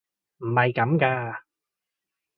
[0.39, 1.41] 唔係咁㗎！